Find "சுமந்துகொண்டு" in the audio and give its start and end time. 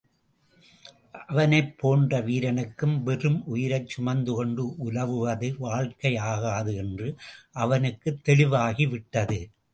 3.97-4.65